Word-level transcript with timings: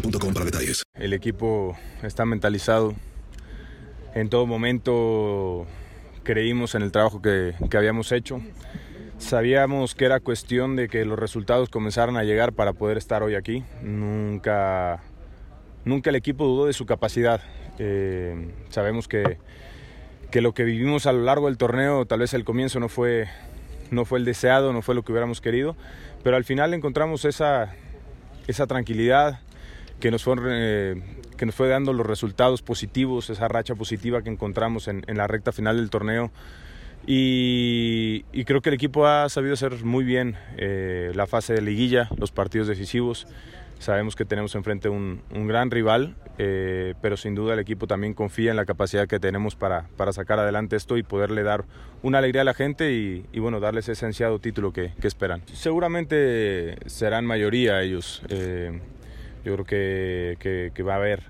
boostmobile.com 0.00 0.34
para 0.34 0.44
detalles. 0.44 0.82
El 0.94 1.12
equipo 1.12 1.76
está 2.02 2.24
mentalizado. 2.24 2.94
En 4.14 4.28
todo 4.28 4.46
momento 4.46 5.66
creímos 6.22 6.74
en 6.74 6.82
el 6.82 6.90
trabajo 6.90 7.20
que, 7.22 7.54
que, 7.70 7.76
habíamos 7.76 8.12
hecho. 8.12 8.40
Sabíamos 9.18 9.94
que 9.94 10.04
era 10.04 10.20
cuestión 10.20 10.76
de 10.76 10.88
que 10.88 11.04
los 11.04 11.18
resultados 11.18 11.68
comenzaran 11.68 12.16
a 12.16 12.24
llegar 12.24 12.52
para 12.52 12.72
poder 12.72 12.96
estar 12.96 13.22
hoy 13.22 13.34
aquí. 13.34 13.64
Nunca, 13.82 15.02
nunca 15.84 16.10
el 16.10 16.16
equipo 16.16 16.46
dudó 16.46 16.66
de 16.66 16.72
su 16.72 16.86
capacidad. 16.86 17.40
Eh, 17.78 18.52
sabemos 18.70 19.08
que, 19.08 19.38
que 20.30 20.40
lo 20.40 20.52
que 20.52 20.64
vivimos 20.64 21.06
a 21.06 21.12
lo 21.12 21.22
largo 21.22 21.46
del 21.46 21.56
torneo, 21.56 22.06
tal 22.06 22.20
vez 22.20 22.34
el 22.34 22.44
comienzo 22.44 22.80
no 22.80 22.88
fue, 22.88 23.28
no 23.90 24.04
fue 24.04 24.18
el 24.18 24.24
deseado, 24.24 24.72
no 24.72 24.82
fue 24.82 24.94
lo 24.94 25.02
que 25.02 25.12
hubiéramos 25.12 25.40
querido, 25.40 25.76
pero 26.22 26.36
al 26.36 26.44
final 26.44 26.74
encontramos 26.74 27.24
esa, 27.24 27.74
esa 28.46 28.66
tranquilidad, 28.66 29.40
que 30.00 30.10
nos, 30.10 30.22
fue, 30.22 30.36
eh, 30.44 31.02
que 31.36 31.46
nos 31.46 31.54
fue 31.54 31.68
dando 31.68 31.92
los 31.92 32.06
resultados 32.06 32.62
positivos, 32.62 33.30
esa 33.30 33.48
racha 33.48 33.74
positiva 33.74 34.22
que 34.22 34.30
encontramos 34.30 34.88
en, 34.88 35.04
en 35.06 35.16
la 35.16 35.26
recta 35.26 35.52
final 35.52 35.76
del 35.76 35.90
torneo. 35.90 36.30
Y, 37.06 38.24
y, 38.32 38.44
creo 38.44 38.60
que 38.60 38.70
el 38.70 38.74
equipo 38.74 39.06
ha 39.06 39.28
sabido 39.28 39.54
hacer 39.54 39.84
muy 39.84 40.04
bien 40.04 40.36
eh, 40.56 41.12
la 41.14 41.26
fase 41.26 41.54
de 41.54 41.62
liguilla, 41.62 42.08
los 42.16 42.32
partidos 42.32 42.66
decisivos. 42.66 43.28
Sabemos 43.78 44.16
que 44.16 44.24
tenemos 44.24 44.54
enfrente 44.54 44.88
un, 44.88 45.20
un 45.32 45.46
gran 45.46 45.70
rival, 45.70 46.16
eh, 46.38 46.94
pero 47.02 47.16
sin 47.16 47.34
duda 47.34 47.54
el 47.54 47.60
equipo 47.60 47.86
también 47.86 48.14
confía 48.14 48.50
en 48.50 48.56
la 48.56 48.64
capacidad 48.64 49.06
que 49.06 49.20
tenemos 49.20 49.54
para, 49.54 49.86
para 49.96 50.12
sacar 50.12 50.40
adelante 50.40 50.76
esto 50.76 50.96
y 50.96 51.02
poderle 51.02 51.42
dar 51.42 51.64
una 52.02 52.18
alegría 52.18 52.40
a 52.40 52.44
la 52.44 52.54
gente 52.54 52.92
y, 52.92 53.26
y 53.32 53.38
bueno, 53.38 53.60
darles 53.60 53.88
ese 53.88 54.06
ansiado 54.06 54.38
título 54.38 54.72
que, 54.72 54.92
que, 55.00 55.06
esperan. 55.06 55.42
Seguramente 55.52 56.76
serán 56.86 57.26
mayoría 57.26 57.82
ellos. 57.82 58.22
Eh, 58.30 58.80
yo 59.46 59.54
creo 59.54 59.64
que, 59.64 60.72
que, 60.74 60.82
va 60.82 60.94
a 60.94 60.96
haber 60.96 61.22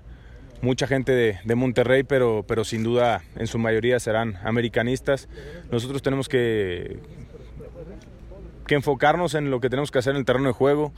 mucha 0.61 0.87
gente 0.87 1.11
de, 1.11 1.37
de, 1.43 1.55
Monterrey, 1.55 2.01
pero, 2.01 2.43
pero 2.47 2.63
sin 2.63 2.83
duda 2.83 3.21
en 3.35 3.45
su 3.45 3.59
mayoría 3.59 3.99
serán 3.99 4.39
americanistas. 4.43 5.29
Nosotros 5.71 6.01
tenemos 6.01 6.27
que, 6.27 6.97
que 8.65 8.73
enfocarnos 8.73 9.35
en 9.35 9.51
lo 9.51 9.59
que 9.59 9.69
tenemos 9.69 9.91
que 9.91 9.99
hacer 9.99 10.11
en 10.13 10.17
el 10.17 10.25
terreno 10.25 10.47
de 10.47 10.53
juego, 10.53 10.93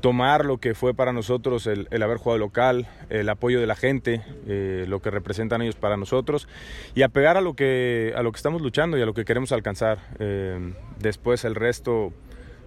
tomar 0.00 0.44
lo 0.44 0.58
que 0.58 0.76
fue 0.76 0.94
para 0.94 1.12
nosotros 1.12 1.66
el, 1.66 1.88
el 1.90 2.00
haber 2.04 2.18
jugado 2.18 2.38
local, 2.38 2.86
el 3.10 3.28
apoyo 3.28 3.58
de 3.58 3.66
la 3.66 3.74
gente, 3.74 4.22
eh, 4.46 4.84
lo 4.86 5.02
que 5.02 5.10
representan 5.10 5.62
ellos 5.62 5.74
para 5.74 5.96
nosotros 5.96 6.46
y 6.94 7.02
apegar 7.02 7.36
a 7.36 7.40
lo 7.40 7.54
que, 7.54 8.14
a 8.14 8.22
lo 8.22 8.30
que 8.30 8.36
estamos 8.36 8.62
luchando 8.62 8.96
y 8.96 9.02
a 9.02 9.06
lo 9.06 9.14
que 9.14 9.24
queremos 9.24 9.50
alcanzar. 9.50 9.98
Eh, 10.20 10.74
después 11.00 11.44
el 11.44 11.56
resto 11.56 12.12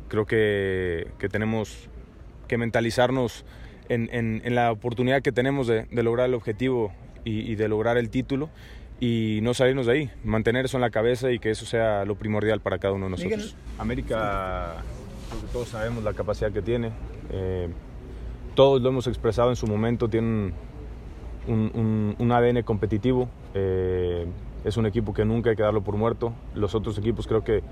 creo 0.09 0.25
que, 0.25 1.07
que 1.17 1.29
tenemos 1.29 1.87
que 2.49 2.57
mentalizarnos 2.57 3.45
en, 3.89 4.09
en, 4.11 4.41
en, 4.45 4.55
la 4.55 4.71
oportunidad 4.71 5.21
que 5.21 5.31
tenemos 5.31 5.67
de, 5.67 5.85
de 5.91 6.03
lograr 6.03 6.27
el 6.27 6.35
objetivo 6.35 6.91
y, 7.25 7.51
y, 7.51 7.55
de 7.55 7.67
lograr 7.67 7.97
el 7.97 8.09
título 8.09 8.49
y 8.99 9.39
no 9.41 9.53
salirnos 9.53 9.85
de 9.85 9.93
ahí, 9.93 10.11
mantener 10.23 10.65
eso 10.65 10.77
en 10.77 10.81
la 10.81 10.89
cabeza 10.89 11.31
y 11.31 11.39
que 11.39 11.51
eso 11.51 11.65
sea 11.65 12.05
lo 12.05 12.15
primordial 12.15 12.59
para 12.59 12.79
cada 12.79 12.93
uno 12.93 13.05
de 13.05 13.11
nosotros. 13.11 13.37
Miguel. 13.37 13.53
América, 13.77 14.75
creo 15.29 15.41
que 15.41 15.47
todos 15.47 15.69
sabemos 15.69 16.03
la 16.03 16.13
capacidad 16.13 16.51
que 16.51 16.61
tiene, 16.61 16.91
eh, 17.31 17.69
todos 18.55 18.81
lo 18.81 18.89
hemos 18.89 19.07
expresado 19.07 19.49
en 19.49 19.55
su 19.55 19.67
momento, 19.67 20.09
tiene 20.09 20.53
un, 21.47 21.71
un, 21.73 22.15
un 22.17 22.31
ADN 22.31 22.61
competitivo, 22.63 23.29
eh, 23.53 24.25
es 24.65 24.75
un 24.75 24.85
equipo 24.85 25.13
que 25.13 25.23
nunca 25.23 25.49
hay 25.49 25.55
que 25.55 25.63
darlo 25.63 25.81
por 25.81 25.95
muerto, 25.95 26.33
los 26.53 26.75
otros 26.75 26.97
equipos 26.97 27.25
creo 27.25 27.43
que 27.43 27.63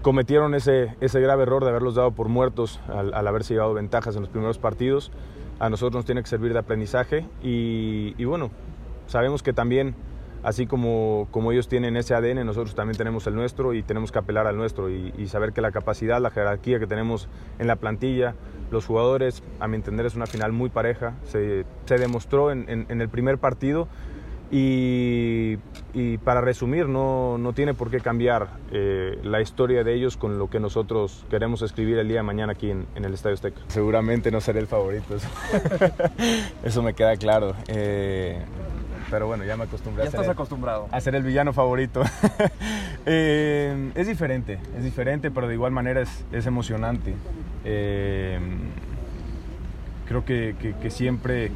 cometieron 0.00 0.54
ese, 0.54 0.94
ese 1.00 1.20
grave 1.20 1.42
error 1.42 1.62
de 1.62 1.70
haberlos 1.70 1.94
dado 1.94 2.12
por 2.12 2.28
muertos 2.28 2.80
al, 2.88 3.12
al 3.12 3.26
haberse 3.26 3.54
llevado 3.54 3.74
ventajas 3.74 4.14
en 4.16 4.22
los 4.22 4.30
primeros 4.30 4.58
partidos 4.58 5.10
a 5.58 5.70
nosotros 5.70 5.94
nos 6.00 6.04
tiene 6.04 6.22
que 6.22 6.28
servir 6.28 6.52
de 6.52 6.58
aprendizaje 6.58 7.26
y, 7.42 8.24
bueno, 8.24 8.50
sabemos 9.06 9.42
que 9.42 9.52
también, 9.52 9.94
así 10.42 10.66
como, 10.66 11.28
como, 11.30 11.52
ellos 11.52 11.68
tienen 11.68 11.96
ese 11.96 12.14
ADN, 12.14 12.44
nosotros 12.44 12.74
también 12.74 12.96
tenemos 12.96 13.26
el 13.26 13.34
nuestro 13.34 13.74
y 13.74 13.82
tenemos 13.82 14.12
que 14.12 14.18
apelar 14.18 14.46
al 14.46 14.56
nuestro 14.56 14.90
y, 14.90 15.12
y, 15.16 15.28
saber 15.28 15.52
que 15.52 15.60
la 15.60 15.72
capacidad, 15.72 16.20
la 16.20 16.30
jerarquía 16.30 16.78
que 16.78 16.86
tenemos 16.86 17.28
en 17.58 17.66
la 17.66 17.76
plantilla, 17.76 18.34
los 18.70 18.86
jugadores, 18.86 19.42
a 19.60 19.68
mi 19.68 19.76
entender 19.76 20.06
es 20.06 20.16
una 20.16 20.26
final 20.26 20.52
muy 20.52 20.70
pareja, 20.70 21.14
se, 21.24 21.64
se 21.86 21.98
demostró 21.98 22.50
en, 22.50 22.68
en, 22.68 22.86
en, 22.88 23.00
el 23.00 23.08
primer 23.08 23.38
partido. 23.38 23.88
Y, 24.50 25.58
y, 25.94 26.18
para 26.18 26.40
resumir, 26.40 26.88
no, 26.88 27.38
no, 27.38 27.52
tiene 27.52 27.72
por 27.72 27.90
qué 27.90 28.00
cambiar 28.00 28.48
eh, 28.72 29.18
la 29.22 29.40
historia 29.40 29.84
de 29.84 29.94
ellos 29.94 30.16
con 30.16 30.38
lo 30.38 30.50
que 30.50 30.58
nosotros 30.58 31.24
queremos 31.30 31.62
escribir 31.62 31.98
el 31.98 32.08
día 32.08 32.18
de 32.18 32.22
mañana 32.24 32.52
aquí 32.52 32.70
en, 32.70 32.86
en 32.94 33.04
el 33.04 33.14
Estadio 33.14 33.34
Azteca. 33.34 33.60
Seguramente 33.68 34.30
no 34.30 34.40
seré 34.40 34.60
el 34.60 34.66
favorito, 34.66 35.14
eso, 35.14 35.28
eso 36.64 36.82
me 36.82 36.94
queda 36.94 37.16
claro. 37.16 37.54
Eh, 37.68 38.42
pero 39.10 39.26
bueno, 39.26 39.44
ya 39.44 39.56
me 39.56 39.64
acostumbré 39.64 40.02
ya 40.02 40.08
a, 40.08 40.10
ser 40.10 40.20
estás 40.20 40.26
el, 40.26 40.32
acostumbrado. 40.32 40.88
a 40.90 41.00
ser 41.00 41.14
el 41.14 41.22
villano 41.22 41.52
favorito. 41.52 42.02
eh, 43.06 43.92
es 43.94 44.06
diferente, 44.06 44.58
es 44.76 44.82
diferente, 44.82 45.30
pero 45.30 45.46
de 45.46 45.54
igual 45.54 45.72
manera 45.72 46.00
es, 46.00 46.24
es 46.32 46.46
emocionante. 46.46 47.14
Eh, 47.64 48.40
creo 50.06 50.24
que, 50.24 50.56
que, 50.60 50.74
que 50.74 50.90
siempre 50.90 51.52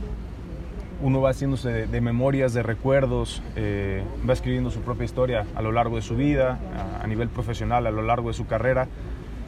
uno 1.01 1.21
va 1.21 1.31
haciéndose 1.31 1.87
de, 1.87 2.01
memorias, 2.01 2.53
de 2.55 2.63
recuerdos, 2.63 3.43
eh, 3.57 4.03
va 4.29 4.33
escribiendo 4.33 4.71
su 4.71 4.81
propia 4.81 5.05
historia 5.05 5.47
a 5.55 5.63
lo 5.63 5.71
largo 5.71 5.97
de 5.97 6.03
su 6.03 6.17
vida, 6.17 6.59
a, 7.01 7.07
nivel 7.07 7.29
profesional, 7.29 7.87
a 7.87 7.91
lo 7.91 8.03
largo 8.03 8.29
de 8.29 8.35
su 8.35 8.47
carrera. 8.47 8.89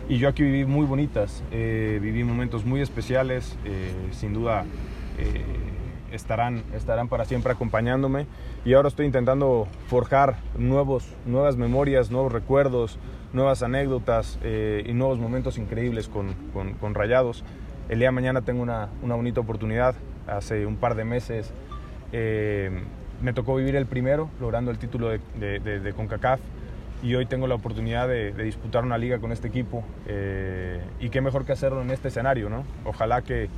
y 0.08 0.18
yo 0.18 0.28
aquí 0.28 0.42
viví 0.42 0.64
muy 0.64 0.86
bonitas, 0.86 1.42
eh, 1.50 1.98
viví 2.02 2.24
momentos 2.24 2.64
muy 2.64 2.80
especiales, 2.80 3.56
eh, 3.64 3.92
sin 4.12 4.32
duda 4.32 4.64
estarán, 6.12 6.62
estarán 6.74 7.08
para 7.08 7.26
siempre 7.26 7.52
acompañándome 7.52 8.26
y 8.64 8.72
ahora 8.72 8.88
estoy 8.88 9.04
intentando 9.04 9.68
forjar 9.86 10.36
nuevos, 10.56 11.06
nuevas 11.26 11.56
memorias, 11.56 12.10
nuevos 12.10 12.32
recuerdos, 12.32 12.98
nuevas 13.34 13.62
anécdotas 13.62 14.38
y 14.42 14.92
nuevos 14.94 15.18
momentos 15.18 15.58
increíbles 15.58 16.08
con, 16.08 16.34
con, 16.80 16.94
Rayados. 16.94 17.44
El 17.90 17.98
día 17.98 18.08
de 18.08 18.12
mañana 18.12 18.40
tengo 18.40 18.62
una, 18.62 18.88
una 19.02 19.14
bonita 19.14 19.40
oportunidad, 19.40 19.94
hace 20.26 20.66
un 20.66 20.76
par 20.76 20.94
de 20.94 21.04
meses 21.04 21.52
me 23.22 23.32
tocó 23.32 23.56
vivir 23.56 23.76
el 23.76 23.86
primero, 23.86 24.30
logrando 24.40 24.70
el 24.70 24.78
título 24.78 25.08
de, 25.08 25.92
CONCACAF 25.96 26.40
y 27.02 27.14
hoy 27.14 27.26
tengo 27.26 27.46
la 27.46 27.54
oportunidad 27.54 28.08
de, 28.08 28.32
disputar 28.32 28.84
una 28.84 28.98
liga 28.98 29.18
con 29.18 29.32
este 29.32 29.48
equipo 29.48 29.84
eh, 30.06 30.80
y 31.00 31.10
qué 31.10 31.20
mejor 31.20 31.44
que 31.44 31.52
hacerlo 31.52 31.82
en 31.82 31.90
este 31.90 32.08
escenario, 32.08 32.48
¿no? 32.50 32.64
Ojalá 32.84 33.22
que, 33.22 33.48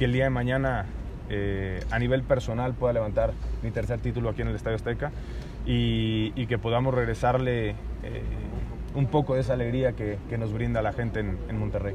el 0.00 0.12
día 0.12 0.24
de 0.24 0.30
mañana 0.30 0.84
eh, 1.30 1.78
a 1.92 1.98
nivel 2.00 2.24
personal 2.24 2.74
pueda 2.74 2.92
levantar 2.92 3.34
mi 3.62 3.70
tercer 3.70 4.00
título 4.00 4.30
aquí 4.30 4.42
en 4.42 4.48
el 4.48 4.56
Estadio 4.56 4.74
Azteca 4.74 5.12
y, 5.64 6.32
que 6.46 6.58
podamos 6.58 6.92
regresarle 6.92 7.76
eh, 8.02 8.24
un 8.96 9.06
poco 9.06 9.36
de 9.36 9.42
esa 9.42 9.52
alegría 9.52 9.92
que, 9.92 10.18
nos 10.36 10.52
brinda 10.52 10.82
la 10.82 10.92
gente 10.92 11.20
en, 11.20 11.38
en 11.48 11.56
Monterrey 11.56 11.94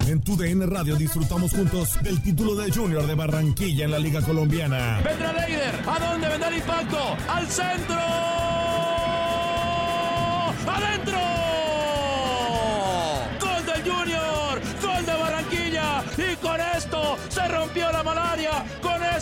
En 0.00 0.20
tu 0.20 0.36
DN 0.36 0.66
Radio 0.66 0.96
disfrutamos 0.96 1.52
juntos 1.52 2.02
del 2.02 2.22
título 2.22 2.54
de 2.54 2.70
Junior 2.70 3.06
de 3.06 3.14
Barranquilla 3.14 3.86
en 3.86 3.90
la 3.90 3.98
Liga 3.98 4.20
Colombiana. 4.20 5.00
Vendrá 5.02 5.32
Leider. 5.32 5.74
¿A 5.86 5.98
dónde 5.98 6.28
vendrá 6.28 6.48
el 6.48 6.56
impacto? 6.56 7.16
¡Al 7.28 7.46
centro! 7.48 8.43